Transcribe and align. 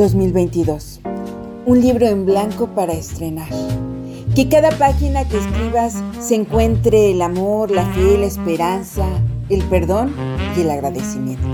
2022. 0.00 1.02
Un 1.66 1.82
libro 1.82 2.06
en 2.06 2.24
blanco 2.24 2.68
para 2.68 2.94
estrenar. 2.94 3.50
Que 4.34 4.48
cada 4.48 4.70
página 4.70 5.28
que 5.28 5.36
escribas 5.36 6.02
se 6.22 6.36
encuentre 6.36 7.10
el 7.10 7.20
amor, 7.20 7.70
la 7.70 7.84
fe, 7.92 8.16
la 8.16 8.24
esperanza, 8.24 9.04
el 9.50 9.62
perdón 9.64 10.14
y 10.56 10.62
el 10.62 10.70
agradecimiento. 10.70 11.46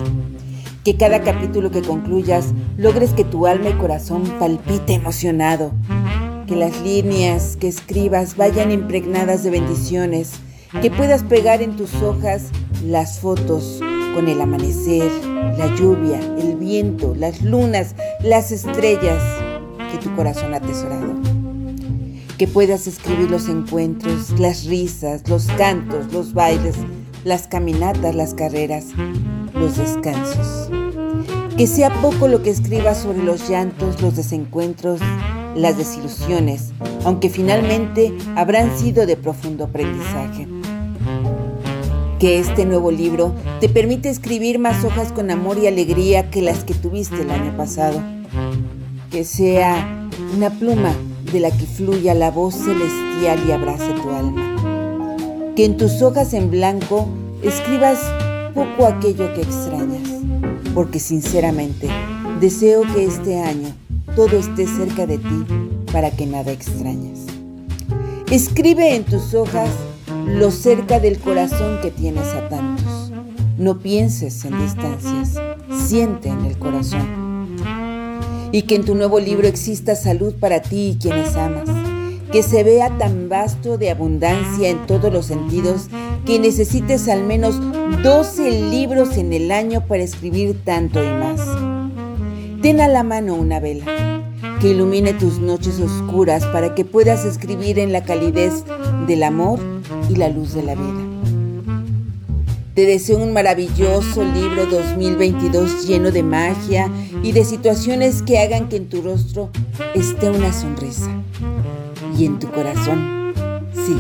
Que 0.85 0.97
cada 0.97 1.23
capítulo 1.23 1.73
que 1.73 1.83
concluyas 1.83 2.55
logres 2.77 3.15
que 3.15 3.25
tu 3.25 3.49
alma 3.49 3.71
y 3.71 3.73
corazón 3.73 4.23
palpite 4.39 4.95
emocionado. 4.95 5.73
Que 6.47 6.55
las 6.55 6.81
líneas 6.83 7.57
que 7.57 7.67
escribas 7.67 8.37
vayan 8.37 8.71
impregnadas 8.71 9.43
de 9.43 9.51
bendiciones. 9.51 10.35
Que 10.83 10.93
puedas 10.93 11.25
pegar 11.25 11.63
en 11.63 11.75
tus 11.75 11.93
hojas 12.01 12.51
las 12.85 13.19
fotos 13.19 13.81
con 14.17 14.29
el 14.29 14.41
amanecer, 14.41 15.13
la 15.59 15.75
lluvia, 15.77 16.19
el 16.39 16.57
viento, 16.57 17.15
las 17.15 17.43
lunas, 17.43 17.95
las 18.23 18.51
estrellas 18.51 19.23
que 19.93 19.99
tu 19.99 20.17
corazón 20.17 20.55
atesorado. 20.55 21.13
Que 22.39 22.49
puedas 22.49 22.87
escribir 22.87 23.31
los 23.31 23.47
encuentros, 23.51 24.41
las 24.41 24.65
risas, 24.65 25.29
los 25.29 25.49
cantos, 25.59 26.11
los 26.15 26.33
bailes, 26.33 26.77
las 27.25 27.47
caminatas, 27.47 28.15
las 28.15 28.33
carreras, 28.33 28.87
los 29.53 29.77
descansos. 29.77 30.71
Que 31.59 31.67
sea 31.67 31.93
poco 32.01 32.27
lo 32.27 32.43
que 32.43 32.49
escribas 32.49 33.03
sobre 33.03 33.23
los 33.23 33.51
llantos, 33.51 34.01
los 34.01 34.17
desencuentros, 34.17 34.99
las 35.55 35.77
desilusiones, 35.77 36.73
aunque 37.05 37.29
finalmente 37.29 38.17
habrán 38.35 38.79
sido 38.79 39.05
de 39.05 39.19
profundo 39.19 39.65
aprendizaje 39.65 40.49
que 42.19 42.39
este 42.39 42.65
nuevo 42.65 42.91
libro 42.91 43.35
te 43.61 43.69
permite 43.69 44.09
escribir 44.09 44.59
más 44.59 44.85
hojas 44.85 45.13
con 45.13 45.31
amor 45.31 45.59
y 45.59 45.67
alegría 45.67 46.31
que 46.31 46.43
las 46.43 46.65
que 46.65 46.75
tuviste 46.75 47.23
el 47.23 47.31
año 47.31 47.57
pasado. 47.57 48.03
Que 49.11 49.25
sea 49.25 50.09
una 50.35 50.51
pluma 50.51 50.95
de 51.33 51.41
la 51.41 51.51
que 51.51 51.67
fluya 51.67 52.15
la 52.15 52.31
voz 52.31 52.55
celestial 52.55 53.39
y 53.47 53.53
abrace 53.53 53.93
tu 54.03 54.11
alma. 54.11 55.53
Que 55.55 55.65
en 55.65 55.77
tus 55.77 56.03
hojas 56.03 56.33
en 56.33 56.51
blanco 56.51 57.09
escribas 57.43 57.99
poco 58.55 58.87
aquello 58.87 59.33
que 59.35 59.43
extrañas, 59.43 60.09
porque 60.75 60.99
sinceramente 60.99 61.89
deseo 62.41 62.83
que 62.95 63.05
este 63.05 63.41
año 63.41 63.69
todo 64.15 64.39
esté 64.39 64.67
cerca 64.67 65.07
de 65.07 65.19
ti 65.19 65.47
para 65.93 66.11
que 66.11 66.27
nada 66.27 66.53
extrañes. 66.53 67.27
Escribe 68.31 68.97
en 68.97 69.05
tus 69.05 69.35
hojas 69.35 69.71
lo 70.27 70.51
cerca 70.51 70.99
del 70.99 71.19
corazón 71.19 71.79
que 71.81 71.91
tienes 71.91 72.27
a 72.35 72.49
tantos. 72.49 73.13
No 73.57 73.79
pienses 73.79 74.45
en 74.45 74.59
distancias, 74.61 75.41
siente 75.87 76.29
en 76.29 76.45
el 76.45 76.59
corazón. 76.59 77.57
Y 78.53 78.63
que 78.63 78.75
en 78.75 78.85
tu 78.85 78.95
nuevo 78.95 79.21
libro 79.21 79.47
exista 79.47 79.95
salud 79.95 80.35
para 80.35 80.61
ti 80.61 80.91
y 80.91 80.99
quienes 81.01 81.37
amas. 81.37 81.69
Que 82.33 82.43
se 82.43 82.65
vea 82.65 82.99
tan 82.99 83.29
vasto 83.29 83.79
de 83.79 83.91
abundancia 83.91 84.69
en 84.69 84.85
todos 84.87 85.13
los 85.13 85.27
sentidos 85.27 85.89
que 86.27 86.39
necesites 86.41 87.09
al 87.09 87.23
menos 87.23 87.61
12 88.03 88.71
libros 88.71 89.17
en 89.17 89.33
el 89.33 89.53
año 89.53 89.87
para 89.87 90.03
escribir 90.03 90.61
tanto 90.65 91.03
y 91.03 91.09
más. 91.09 91.41
Ten 92.63 92.81
a 92.81 92.89
la 92.89 93.05
mano 93.05 93.35
una 93.35 93.61
vela 93.61 93.85
que 94.61 94.71
ilumine 94.71 95.13
tus 95.13 95.39
noches 95.39 95.81
oscuras 95.81 96.45
para 96.47 96.75
que 96.75 96.85
puedas 96.85 97.25
escribir 97.25 97.79
en 97.79 97.93
la 97.93 98.03
calidez 98.05 98.65
del 99.07 99.23
amor 99.23 99.59
y 100.09 100.17
la 100.17 100.29
luz 100.29 100.55
de 100.55 100.63
la 100.63 100.75
vida. 100.75 101.17
Te 102.75 102.85
deseo 102.85 103.17
un 103.17 103.33
maravilloso 103.33 104.23
libro 104.23 104.67
2022 104.67 105.87
lleno 105.87 106.11
de 106.11 106.23
magia 106.23 106.91
y 107.23 107.33
de 107.33 107.45
situaciones 107.45 108.23
que 108.23 108.39
hagan 108.39 108.69
que 108.69 108.77
en 108.77 108.89
tu 108.91 109.01
rostro 109.01 109.51
esté 109.95 110.29
una 110.29 110.53
sonrisa. 110.53 111.11
Y 112.19 112.27
en 112.27 112.39
tu 112.39 112.51
corazón, 112.51 113.33
sí, 113.73 113.97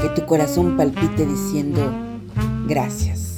que 0.00 0.08
tu 0.18 0.26
corazón 0.26 0.78
palpite 0.78 1.26
diciendo 1.26 1.92
gracias. 2.66 3.35